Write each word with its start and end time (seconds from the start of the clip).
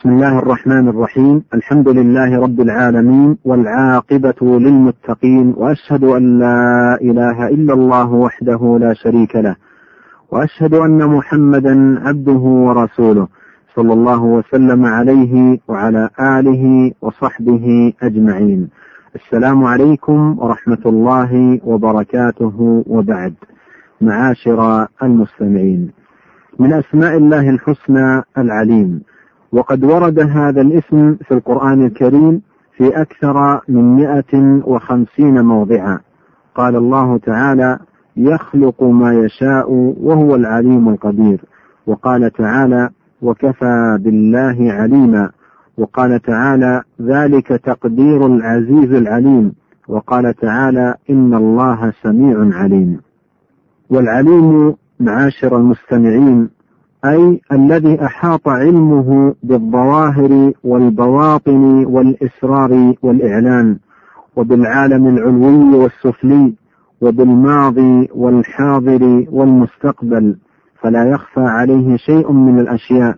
بسم 0.00 0.10
الله 0.10 0.38
الرحمن 0.38 0.88
الرحيم. 0.88 1.42
الحمد 1.54 1.88
لله 1.88 2.40
رب 2.40 2.60
العالمين 2.60 3.36
والعاقبة 3.44 4.58
للمتقين 4.58 5.54
وأشهد 5.56 6.04
أن 6.04 6.38
لا 6.38 6.98
إله 7.02 7.48
إلا 7.48 7.74
الله 7.74 8.12
وحده 8.12 8.78
لا 8.80 8.94
شريك 8.94 9.36
له 9.36 9.56
وأشهد 10.32 10.74
أن 10.74 11.06
محمدا 11.06 12.00
عبده 12.08 12.44
ورسوله 12.66 13.28
صلى 13.76 13.92
الله 13.92 14.22
وسلم 14.22 14.84
عليه 14.84 15.58
وعلى 15.68 16.10
آله 16.20 16.92
وصحبه 17.02 17.92
أجمعين. 18.02 18.68
السلام 19.14 19.64
عليكم 19.64 20.36
ورحمة 20.38 20.84
الله 20.86 21.60
وبركاته 21.64 22.84
وبعد. 22.86 23.34
معاشر 24.00 24.86
المستمعين 25.02 25.90
من 26.58 26.72
أسماء 26.72 27.16
الله 27.16 27.50
الحسنى 27.50 28.22
العليم 28.38 29.02
وقد 29.52 29.84
ورد 29.84 30.18
هذا 30.18 30.60
الاسم 30.60 31.14
في 31.14 31.34
القرآن 31.34 31.86
الكريم 31.86 32.42
في 32.76 33.00
أكثر 33.00 33.60
من 33.68 33.96
مئة 33.96 34.62
وخمسين 34.64 35.44
موضعا. 35.44 35.98
قال 36.54 36.76
الله 36.76 37.18
تعالى 37.18 37.78
يخلق 38.16 38.82
ما 38.82 39.14
يشاء 39.14 39.72
وهو 40.00 40.34
العليم 40.34 40.88
القدير. 40.88 41.40
وقال 41.86 42.30
تعالى 42.30 42.90
وكفى 43.22 43.98
بالله 44.00 44.72
عليما. 44.72 45.30
وقال 45.78 46.22
تعالى 46.22 46.82
ذلك 47.02 47.46
تقدير 47.46 48.26
العزيز 48.26 48.92
العليم. 48.92 49.52
وقال 49.88 50.34
تعالى 50.34 50.94
إن 51.10 51.34
الله 51.34 51.92
سميع 52.02 52.50
عليم. 52.52 53.00
والعليم 53.90 54.74
معاشر 55.00 55.56
المستمعين 55.56 56.50
أي 57.04 57.40
الذي 57.52 58.04
أحاط 58.04 58.48
علمه 58.48 59.34
بالظواهر 59.42 60.52
والبواطن 60.64 61.84
والإسرار 61.86 62.94
والإعلان 63.02 63.78
وبالعالم 64.36 65.06
العلوي 65.06 65.74
والسفلي 65.74 66.54
وبالماضي 67.00 68.08
والحاضر 68.14 69.26
والمستقبل 69.30 70.36
فلا 70.80 71.10
يخفى 71.10 71.40
عليه 71.40 71.96
شيء 71.96 72.32
من 72.32 72.58
الأشياء 72.58 73.16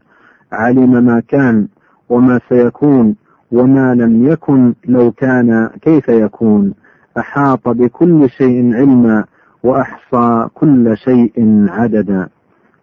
علم 0.53 1.05
ما 1.05 1.23
كان 1.29 1.69
وما 2.09 2.41
سيكون 2.49 3.17
وما 3.53 3.95
لم 3.95 4.27
يكن 4.27 4.75
لو 4.89 5.11
كان 5.13 5.71
كيف 5.83 6.09
يكون. 6.09 6.75
أحاط 7.19 7.69
بكل 7.69 8.31
شيء 8.31 8.75
علما 8.75 9.25
وأحصى 9.65 10.49
كل 10.55 10.97
شيء 10.97 11.33
عددا. 11.69 12.29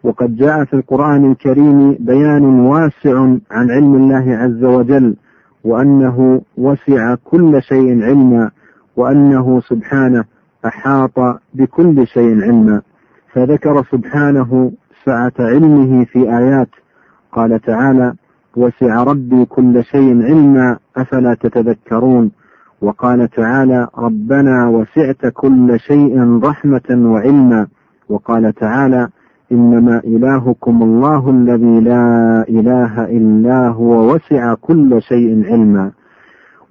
وقد 0.04 0.36
جاء 0.36 0.64
في 0.64 0.74
القرآن 0.74 1.30
الكريم 1.30 1.96
بيان 2.00 2.44
واسع 2.44 3.18
عن 3.50 3.70
علم 3.70 3.94
الله 3.94 4.36
عز 4.36 4.64
وجل 4.64 5.16
وأنه 5.64 6.40
وسع 6.56 7.14
كل 7.24 7.62
شيء 7.62 8.04
علما 8.04 8.50
وأنه 8.96 9.60
سبحانه 9.60 10.24
أحاط 10.66 11.40
بكل 11.54 12.06
شيء 12.06 12.42
علما. 12.42 12.82
فذكر 13.32 13.84
سبحانه 13.92 14.72
سعة 15.04 15.32
علمه 15.38 16.04
في 16.04 16.18
آيات. 16.38 16.68
قال 17.32 17.60
تعالى 17.60 18.12
وسع 18.56 19.02
ربي 19.02 19.44
كل 19.44 19.84
شيء 19.84 20.22
علما 20.22 20.78
أفلا 20.96 21.34
تتذكرون؟ 21.34 22.30
وقال 22.82 23.28
تعالى 23.30 23.88
ربنا 23.98 24.68
وسعت 24.68 25.26
كل 25.26 25.80
شيء 25.80 26.40
رحمة 26.44 27.10
وعلما. 27.12 27.66
وقال 28.08 28.54
تعالى 28.54 29.08
إنما 29.52 30.00
إلهكم 30.04 30.82
الله 30.82 31.30
الذي 31.30 31.80
لا 31.80 32.44
إله 32.48 33.04
إلا 33.04 33.68
هو 33.68 34.14
وسع 34.14 34.54
كل 34.54 35.02
شيء 35.02 35.44
علما. 35.46 35.90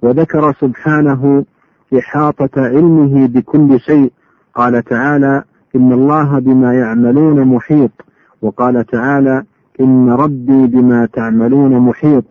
وذكر 0.02 0.52
سبحانه 0.52 1.44
إحاطة 1.98 2.50
علمه 2.56 3.26
بكل 3.26 3.80
شيء. 3.80 4.12
قال 4.54 4.84
تعالى 4.84 5.42
إن 5.76 5.92
الله 5.92 6.38
بما 6.38 6.74
يعملون 6.74 7.44
محيط. 7.44 7.90
وقال 8.42 8.86
تعالى 8.86 9.42
إن 9.80 10.10
ربي 10.10 10.66
بما 10.66 11.06
تعملون 11.06 11.78
محيط. 11.78 12.24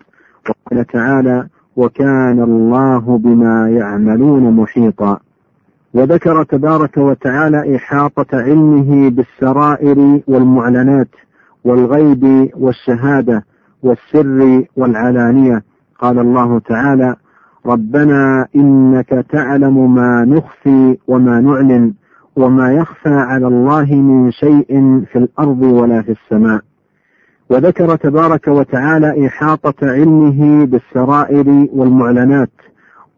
وقال 0.49 0.85
تعالى 0.85 1.47
وكان 1.75 2.43
الله 2.43 3.17
بما 3.17 3.69
يعملون 3.69 4.55
محيطا. 4.55 5.19
وذكر 5.93 6.43
تبارك 6.43 6.97
وتعالى 6.97 7.75
إحاطة 7.75 8.27
علمه 8.33 9.09
بالسرائر 9.09 10.21
والمعلنات 10.27 11.07
والغيب 11.63 12.49
والشهادة 12.57 13.43
والسر 13.83 14.63
والعلانية. 14.75 15.63
قال 15.99 16.19
الله 16.19 16.59
تعالى 16.59 17.15
ربنا 17.65 18.47
إنك 18.55 19.25
تعلم 19.29 19.95
ما 19.95 20.25
نخفي 20.25 20.97
وما 21.07 21.39
نعلن 21.39 21.93
وما 22.35 22.73
يخفى 22.73 23.09
على 23.09 23.47
الله 23.47 23.95
من 23.95 24.31
شيء 24.31 25.01
في 25.11 25.15
الأرض 25.15 25.61
ولا 25.61 26.01
في 26.01 26.11
السماء. 26.11 26.61
وذكر 27.49 27.95
تبارك 27.95 28.47
وتعالى 28.47 29.27
إحاطة 29.27 29.75
علمه 29.83 30.65
بالسرائر 30.65 31.67
والمعلنات 31.73 32.51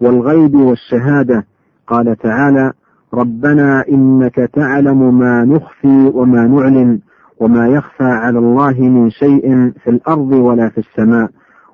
والغيب 0.02 0.56
والشهادة 0.56 1.46
قال 1.88 2.18
تعالى 2.18 2.74
ربنا 3.14 3.84
إنك 3.90 4.36
تعلم 4.36 5.19
ما 5.19 5.46
نخفي 5.46 6.12
وما 6.14 6.47
نعلن 6.47 7.00
وما 7.40 7.68
يخفى 7.68 8.03
على 8.03 8.40
الله 8.40 8.80
من 8.80 9.09
شيء 9.09 9.72
في 9.84 9.90
الأرض 9.90 10.31
ولا 10.31 10.70
في 10.70 10.78
السماء. 10.78 11.30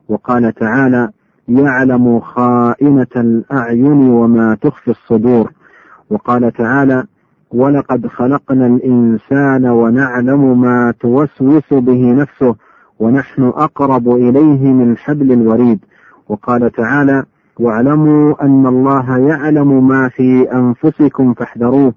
وقال 0.09 0.53
تعالى 0.53 1.09
يعلم 1.47 2.19
خائنة 2.19 3.07
الأعين 3.15 4.09
وما 4.09 4.55
تخفي 4.55 4.91
الصدور. 4.91 5.51
وقال 6.09 6.51
تعالى 6.51 7.03
ولقد 7.51 8.07
خلقنا 8.07 8.67
الإنسان 8.67 9.65
ونعلم 9.65 10.61
ما 10.61 10.93
توسوس 10.99 11.73
به 11.73 12.13
نفسه 12.13 12.55
ونحن 12.99 13.43
أقرب 13.43 14.09
إليه 14.09 14.73
من 14.73 14.97
حبل 14.97 15.31
الوريد. 15.31 15.79
وقال 16.29 16.71
تعالى 16.71 17.23
واعلموا 17.59 18.45
أن 18.45 18.67
الله 18.67 19.17
يعلم 19.17 19.87
ما 19.87 20.09
في 20.09 20.51
أنفسكم 20.53 21.33
فاحذروه. 21.33 21.93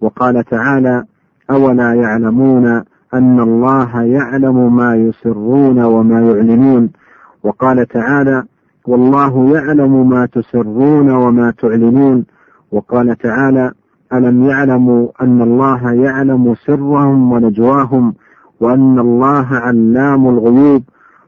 وقال 0.00 0.44
تعالى 0.44 1.04
أولا 1.50 1.94
يعلمون 1.94 2.66
أن 3.14 3.40
الله 3.40 4.02
يعلم 4.02 4.76
ما 4.76 4.96
يسرون 4.96 5.82
وما 5.84 6.20
يعلنون. 6.20 6.90
وقال 7.44 7.86
تعالى 7.86 8.44
والله 8.86 9.54
يعلم 9.54 10.08
ما 10.08 10.26
تسرون 10.26 11.10
وما 11.10 11.50
تعلنون. 11.50 12.24
وقال 12.72 13.16
تعالى 13.18 13.72
ألم 14.12 14.44
يعلموا 14.44 15.08
أن 15.22 15.42
الله 15.42 15.92
يعلم 15.92 16.54
سرهم 16.54 17.32
ونجواهم 17.32 18.14
وأن 18.60 18.98
الله 18.98 19.46
علام 19.46 20.28
الغيوب. 20.28 20.82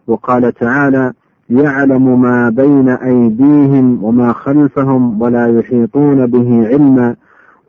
وقال 0.07 0.53
تعالى 0.53 1.13
يعلم 1.51 2.21
ما 2.21 2.51
بين 2.51 2.89
أيديهم 2.89 4.05
وما 4.05 4.33
خلفهم 4.33 5.23
ولا 5.23 5.59
يحيطون 5.59 6.27
به 6.27 6.69
علما. 6.69 7.17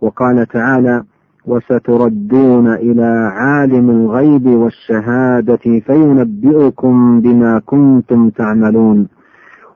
وقال 0.02 0.48
تعالى 0.48 1.04
وستردون 1.46 2.68
إلى 2.68 3.32
عالم 3.34 3.90
الغيب 3.90 4.48
والشهادة 4.48 5.80
فينبئكم 5.80 7.22
بما 7.22 7.62
كنتم 7.66 8.30
تعملون. 8.30 9.08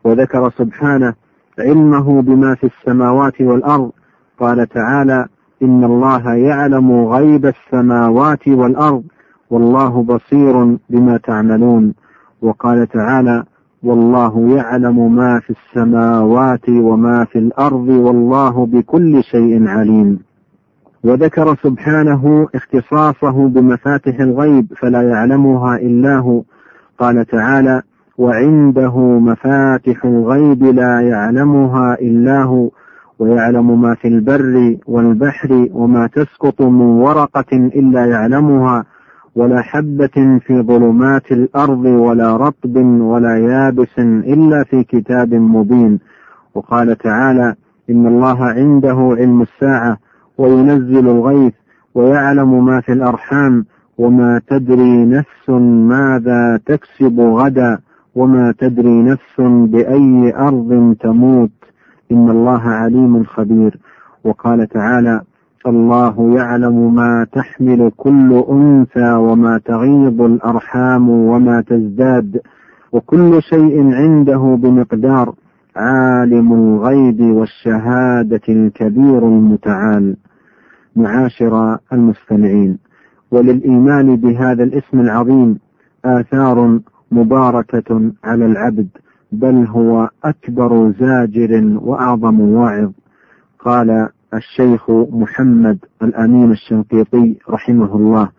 وذكر 0.04 0.50
سبحانه 0.50 1.14
علمه 1.60 2.22
بما 2.22 2.56
في 2.56 2.64
السماوات 2.64 3.42
والأرض. 3.42 3.92
قال 4.40 4.68
تعالى 4.70 5.26
إن 5.64 5.84
الله 5.84 6.34
يعلم 6.34 6.92
غيب 6.92 7.46
السماوات 7.46 8.48
والأرض 8.48 9.04
والله 9.50 10.04
بصير 10.04 10.78
بما 10.90 11.18
تعملون. 11.18 11.94
وقال 12.42 12.88
تعالى 12.88 13.44
والله 13.84 14.56
يعلم 14.58 15.16
ما 15.16 15.40
في 15.40 15.50
السماوات 15.50 16.70
وما 16.70 17.26
في 17.26 17.40
الأرض 17.40 17.90
والله 17.90 18.66
بكل 18.66 19.24
شيء 19.24 19.68
عليم. 19.68 20.20
وذكر 21.04 21.56
سبحانه 21.64 22.48
اختصاصه 22.56 23.48
بمفاتح 23.48 24.20
الغيب 24.20 24.68
فلا 24.82 25.02
يعلمها 25.02 25.76
إلا 25.76 26.18
هو. 26.18 26.42
قال 27.00 27.26
تعالى 27.26 27.82
وعنده 28.18 28.98
مفاتح 29.00 30.06
الغيب 30.06 30.64
لا 30.64 31.02
يعلمها 31.02 31.94
إلا 32.02 32.44
هو. 32.44 32.70
ويعلم 33.20 33.82
ما 33.82 33.96
في 33.96 34.08
البر 34.08 34.78
والبحر 34.88 35.68
وما 35.74 36.08
تسقط 36.08 36.62
من 36.62 36.82
ورقة 36.82 37.54
إلا 37.54 38.06
يعلمها. 38.06 38.86
ولا 39.36 39.62
حبة 39.62 40.40
في 40.40 40.62
ظلمات 40.62 41.32
الأرض 41.32 41.86
ولا 41.86 42.36
رطب 42.36 42.76
ولا 43.02 43.38
يابس 43.38 44.00
إلا 44.00 44.64
في 44.64 44.84
كتاب 44.84 45.34
مبين. 45.34 46.00
وقال 46.56 46.98
تعالى 46.98 47.56
إن 47.90 48.08
الله 48.08 48.46
عنده 48.46 49.16
علم 49.20 49.42
الساعة 49.42 49.98
وينزل 50.38 51.08
الغيث 51.10 51.54
ويعلم 51.96 52.66
ما 52.66 52.82
في 52.82 52.92
الأرحام 52.94 53.66
وما 53.98 54.42
تدري 54.48 55.06
نفس 55.06 55.50
ماذا 55.90 56.60
تكسب 56.66 57.20
غدا 57.20 57.78
وما 58.16 58.54
تدري 58.60 59.02
نفس 59.02 59.42
بأي 59.42 60.34
أرض 60.36 60.96
تموت. 61.00 61.52
إن 62.12 62.30
الله 62.30 62.62
عليم 62.62 63.24
خبير. 63.24 63.78
وقال 64.24 64.68
تعالى 64.68 65.22
الله 65.70 66.36
يعلم 66.36 66.96
ما 66.96 67.28
تحمل 67.32 67.92
كل 67.98 68.44
أنثى 68.50 69.12
وما 69.14 69.58
تغيض 69.66 70.22
الأرحام 70.22 71.10
وما 71.10 71.62
تزداد 71.62 72.42
وكل 72.92 73.42
شيء 73.42 73.94
عنده 73.94 74.58
بمقدار 74.62 75.34
عالم 75.76 76.54
الغيب 76.54 77.22
والشهادة 77.22 78.42
الكبير 78.50 79.28
المتعال. 79.28 80.16
معاشر 80.96 81.78
المستمعين 81.94 82.78
وللإيمان 83.32 84.16
بهذا 84.16 84.64
الاسم 84.64 85.00
العظيم 85.00 85.60
آثار 86.06 86.80
مباركة 87.12 88.12
على 88.24 88.46
العبد 88.46 88.88
بل 89.32 89.66
هو 89.70 90.10
أكبر 90.24 90.92
زاجر 91.00 91.80
وأعظم 91.82 92.40
واعظ. 92.42 92.92
قال 93.60 94.10
الشيخ 94.34 94.90
محمد 95.12 95.78
الأمين 96.02 96.52
الشنقيطي 96.52 97.36
رحمه 97.50 97.96
الله 97.96 98.30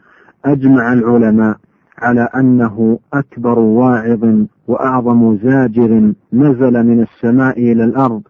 أجمع 0.44 0.92
العلماء 0.92 1.56
على 1.98 2.28
أنه 2.37 2.98
أكبر 3.14 3.58
واعظ 3.58 4.44
وأعظم 4.69 5.37
زاجر 5.42 6.12
نزل 6.32 6.87
من 6.87 7.02
السماء 7.02 7.58
إلى 7.72 7.84
الأرض 7.84 8.22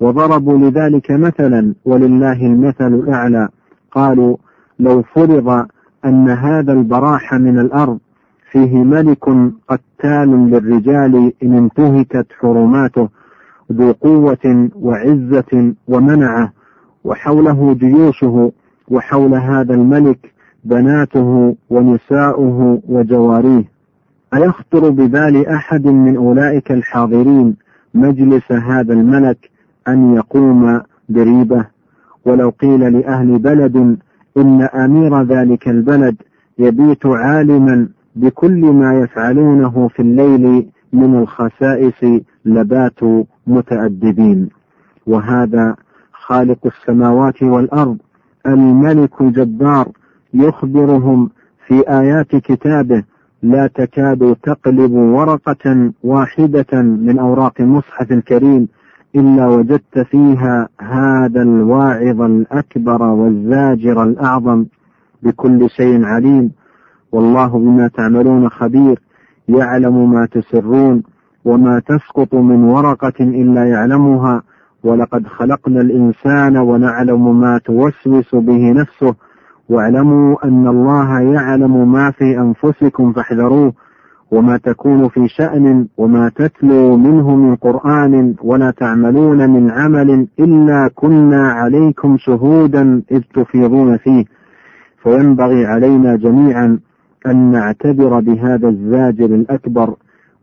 وضربوا 0.00 0.58
لذلك 0.58 1.10
مثلا 1.10 1.74
ولله 1.84 2.46
المثل 2.46 2.94
الأعلى 2.94 3.48
قالوا 3.90 4.36
لو 4.78 5.02
فرض 5.02 5.66
أن 6.04 6.28
هذا 6.28 6.72
البراح 6.72 7.34
من 7.34 7.58
الأرض 7.58 7.98
فيه 8.50 8.84
ملك 8.84 9.24
قتال 9.68 10.50
للرجال 10.50 11.32
إن 11.42 11.54
انتهكت 11.54 12.26
حرماته 12.40 13.08
ذو 13.72 13.92
قوة 13.92 14.68
وعزة 14.76 15.74
ومنعة 15.88 16.52
وحوله 17.06 17.74
جيوشه 17.74 18.52
وحول 18.88 19.34
هذا 19.34 19.74
الملك 19.74 20.32
بناته 20.64 21.56
ونساؤه 21.70 22.80
وجواريه. 22.88 23.64
أيخطر 24.34 24.90
ببال 24.90 25.46
أحد 25.46 25.86
من 25.86 26.16
أولئك 26.16 26.72
الحاضرين 26.72 27.56
مجلس 27.94 28.52
هذا 28.52 28.92
الملك 28.92 29.50
أن 29.88 30.14
يقوم 30.14 30.80
بريبة؟ 31.08 31.64
ولو 32.24 32.48
قيل 32.50 32.92
لأهل 32.92 33.38
بلد 33.38 33.96
إن 34.36 34.62
أمير 34.62 35.22
ذلك 35.22 35.68
البلد 35.68 36.16
يبيت 36.58 37.06
عالما 37.06 37.88
بكل 38.16 38.60
ما 38.72 39.00
يفعلونه 39.00 39.88
في 39.88 40.02
الليل 40.02 40.66
من 40.92 41.14
الخسائس 41.18 42.22
لباتوا 42.44 43.24
متأدبين. 43.46 44.48
وهذا 45.06 45.76
خالق 46.20 46.58
السماوات 46.66 47.42
والأرض 47.42 47.96
الملك 48.46 49.20
الجبار 49.20 49.88
يخبرهم 50.34 51.30
في 51.66 51.88
آيات 51.88 52.36
كتابه 52.36 53.04
لا 53.42 53.66
تكاد 53.66 54.36
تقلب 54.42 54.92
ورقة 54.92 55.92
واحدة 56.02 56.82
من 56.82 57.18
أوراق 57.18 57.52
المصحف 57.60 58.12
الكريم 58.12 58.68
إلا 59.16 59.46
وجدت 59.46 59.98
فيها 59.98 60.68
هذا 60.80 61.42
الواعظ 61.42 62.20
الأكبر 62.22 63.02
والزاجر 63.02 64.02
الأعظم 64.02 64.66
بكل 65.22 65.70
شيء 65.70 66.04
عليم. 66.04 66.52
والله 67.12 67.58
بما 67.58 67.88
تعملون 67.88 68.48
خبير 68.48 69.00
يعلم 69.48 70.12
ما 70.12 70.26
تسرون 70.26 71.02
وما 71.44 71.82
تسقط 71.86 72.34
من 72.34 72.64
ورقة 72.64 73.14
إلا 73.20 73.64
يعلمها. 73.68 74.42
ولقد 74.86 75.26
خلقنا 75.26 75.80
الإنسان 75.80 76.56
ونعلم 76.56 77.40
ما 77.40 77.58
توسوس 77.58 78.34
به 78.34 78.72
نفسه 78.72 79.14
واعلموا 79.68 80.44
أن 80.44 80.66
الله 80.66 81.20
يعلم 81.20 81.92
ما 81.92 82.10
في 82.10 82.38
أنفسكم 82.38 83.12
فاحذروه 83.12 83.72
وما 84.30 84.56
تكون 84.56 85.08
في 85.08 85.28
شأن 85.28 85.86
وما 85.96 86.28
تتلو 86.28 86.96
منه 86.96 87.36
من 87.36 87.56
قرآن 87.56 88.34
ولا 88.42 88.70
تعملون 88.70 89.50
من 89.50 89.70
عمل 89.70 90.26
إلا 90.38 90.90
كنا 90.94 91.48
عليكم 91.52 92.16
شهودا 92.18 93.02
إذ 93.10 93.22
تفيضون 93.34 93.96
فيه. 93.96 94.24
فينبغي 95.02 95.66
علينا 95.66 96.16
جميعا 96.16 96.78
أن 97.26 97.50
نعتبر 97.50 98.20
بهذا 98.20 98.68
الزاجر 98.68 99.26
الأكبر 99.26 99.94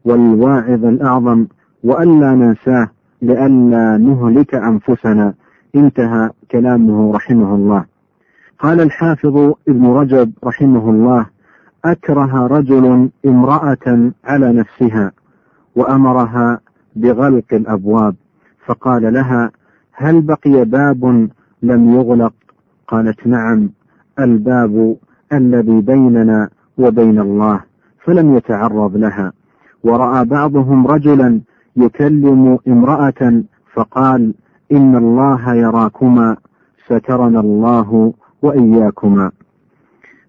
والواعظ 0.06 0.86
الأعظم 0.86 1.48
وألا 1.84 2.32
ننساه. 2.36 2.88
لئلا 3.24 3.98
نهلك 3.98 4.56
أنفسنا. 4.56 5.34
انتهى 5.76 6.30
كلامه 6.52 7.14
رحمه 7.14 7.56
الله. 7.56 7.86
قال 8.60 8.82
الحافظ 8.82 9.54
ابن 9.68 9.86
رجب 9.88 10.32
رحمه 10.44 10.90
الله 10.90 11.26
أكره 11.86 12.48
رجل 12.48 13.10
امرأة 13.26 14.12
على 14.26 14.54
نفسها 14.54 15.12
وأمرها 15.76 16.60
بغلق 16.96 17.50
الأبواب. 17.54 18.16
فقال 18.66 19.14
لها 19.14 19.52
هل 19.94 20.22
بقي 20.22 20.66
باب 20.66 21.30
لم 21.64 21.94
يغلق؟ 21.96 22.34
قالت 22.88 23.28
نعم 23.28 23.70
الباب 24.20 24.96
الذي 25.34 25.82
بيننا 25.82 26.50
وبين 26.78 27.20
الله 27.20 27.60
فلم 28.06 28.36
يتعرض 28.38 28.98
لها. 28.98 29.34
ورأى 29.84 30.26
بعضهم 30.26 30.88
رجلا 30.88 31.42
يكلم 31.76 32.58
امرأة 32.68 33.44
فقال 33.74 34.34
إن 34.72 34.96
الله 34.96 35.54
يراكما 35.56 36.38
سترنا 36.86 37.40
الله 37.40 38.14
وإياكما. 38.42 39.32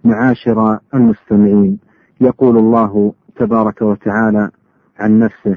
معاشر 0.04 0.78
المستمعين 0.94 1.78
يقول 2.20 2.56
الله 2.58 3.12
تبارك 3.36 3.82
وتعالى 3.82 4.50
عن 4.98 5.18
نفسه 5.18 5.56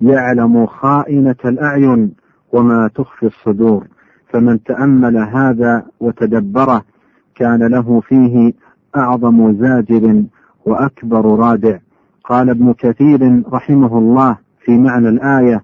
يعلم 0.00 0.66
خائنة 0.66 1.36
الأعين 1.44 2.12
وما 2.52 2.90
تخفي 2.94 3.26
الصدور 3.26 3.86
فمن 4.32 4.62
تأمل 4.62 5.16
هذا 5.16 5.86
وتدبره 6.00 6.82
كان 7.34 7.62
له 7.66 8.00
فيه 8.00 8.52
أعظم 8.96 9.52
زاجر 9.60 10.24
وأكبر 10.66 11.38
رادع. 11.38 11.78
قال 12.24 12.50
ابن 12.50 12.72
كثير 12.72 13.42
رحمه 13.52 13.98
الله 13.98 14.36
في 14.68 14.78
معنى 14.78 15.08
الآية 15.08 15.62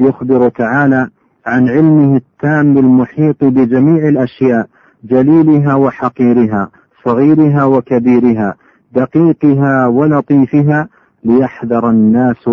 يخبر 0.00 0.48
تعالى 0.48 1.08
عن 1.46 1.68
علمه 1.68 2.16
التام 2.16 2.78
المحيط 2.78 3.44
بجميع 3.44 4.08
الأشياء 4.08 4.66
جليلها 5.04 5.74
وحقيرها 5.74 6.70
صغيرها 7.04 7.64
وكبيرها 7.64 8.54
دقيقها 8.94 9.86
ولطيفها 9.86 10.88
ليحذر 11.24 11.90
الناس 11.90 12.50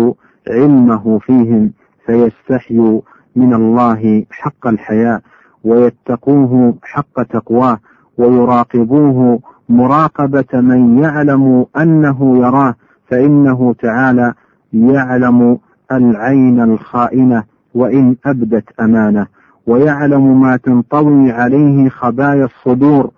علمه 0.50 1.18
فيهم 1.18 1.70
فيستحيوا 2.06 3.00
من 3.36 3.54
الله 3.54 4.24
حق 4.30 4.66
الحياء 4.66 5.20
ويتقوه 5.64 6.74
حق 6.82 7.22
تقواه 7.22 7.78
ويراقبوه 8.18 9.38
مراقبة 9.68 10.60
من 10.60 10.98
يعلم 10.98 11.66
أنه 11.76 12.38
يراه 12.38 12.74
فإنه 13.08 13.74
تعالى 13.82 14.34
يعلم 14.72 15.58
العين 15.92 16.60
الخائنة 16.60 17.44
وإن 17.74 18.16
أبدت 18.26 18.64
أمانة 18.80 19.26
ويعلم 19.66 20.40
ما 20.40 20.56
تنطوي 20.56 21.32
عليه 21.32 21.88
خبايا 21.88 22.44
الصدور 22.44 23.10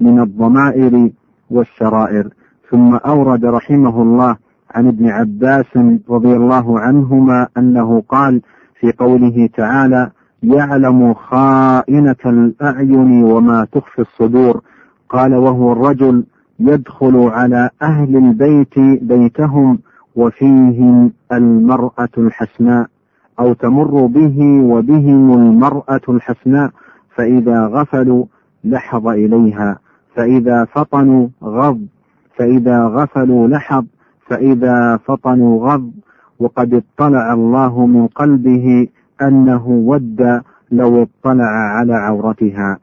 من 0.00 0.20
الضمائر 0.20 1.10
والسرائر 1.50 2.28
ثم 2.70 2.94
أورد 2.94 3.44
رحمه 3.44 4.02
الله 4.02 4.36
عن 4.74 4.86
ابن 4.88 5.08
عباس 5.08 5.76
رضي 6.10 6.32
الله 6.36 6.80
عنهما 6.80 7.46
أنه 7.58 8.02
قال 8.08 8.40
في 8.80 8.92
قوله 8.92 9.48
تعالى 9.56 10.10
يعلم 10.42 11.14
خائنة 11.14 12.16
الأعين 12.26 13.24
وما 13.24 13.66
تخفي 13.72 13.98
الصدور 14.02 14.60
قال 15.08 15.34
وهو 15.34 15.72
الرجل 15.72 16.24
يدخل 16.60 17.16
على 17.16 17.70
أهل 17.82 18.16
البيت 18.16 18.78
بيتهم 19.02 19.78
وفيهم 20.16 21.12
المرأة 21.32 22.08
الحسناء 22.18 22.86
أو 23.40 23.52
تمر 23.52 24.06
به 24.06 24.38
وبهم 24.62 25.32
المرأة 25.32 26.00
الحسناء 26.08 26.70
فإذا 27.16 27.66
غفلوا 27.66 28.24
لحظ 28.64 29.08
إليها 29.08 29.78
فإذا 30.14 30.64
فطنوا 30.64 31.28
غض 31.44 31.86
فإذا 32.36 32.84
غفلوا 32.86 33.48
لحظ 33.48 33.84
فإذا 34.26 34.96
فطنوا 34.96 35.72
غض. 35.72 35.90
وقد 36.38 36.74
اطلع 36.74 37.32
الله 37.32 37.86
من 37.86 38.06
قلبه 38.06 38.88
أنه 39.22 39.68
ود 39.68 40.42
لو 40.72 41.02
اطلع 41.02 41.50
على 41.76 41.94
عورتها. 41.94 42.78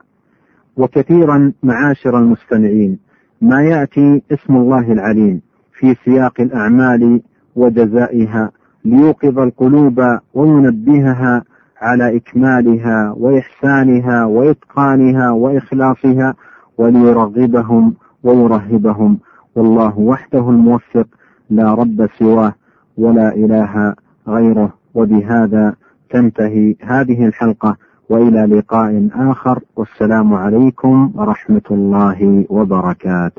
وكثيرا 0.77 1.53
معاشر 1.63 2.19
المستمعين 2.19 2.99
ما 3.41 3.63
يأتي 3.63 4.21
اسم 4.31 4.55
الله 4.55 4.91
العليم. 4.91 5.41
في 5.81 5.95
سياق 6.05 6.41
الأعمال 6.41 7.21
وجزائها 7.55 8.51
ليوقظ 8.85 9.39
القلوب 9.39 10.01
وينبهها 10.33 11.43
على 11.81 12.15
إكمالها 12.17 13.13
وإحسانها 13.17 14.25
وإتقانها 14.25 15.31
وإخلاصها 15.31 16.33
وليرغبهم 16.77 17.93
ويرهبهم. 18.23 19.17
والله 19.55 19.99
وحده 19.99 20.49
الموفق 20.49 21.07
لا 21.49 21.73
رب 21.73 22.07
سواه 22.19 22.53
ولا 22.97 23.35
إله 23.35 23.95
غيره. 24.27 24.73
وبهذا 24.93 25.75
تنتهي 26.09 26.75
هذه 26.83 27.25
الحلقة 27.25 27.77
وإلى 28.09 28.45
لقاء 28.45 29.09
آخر. 29.15 29.59
والسلام 29.75 30.33
عليكم 30.33 31.11
ورحمة 31.15 31.67
الله 31.71 32.45
وبركاته. 32.49 33.31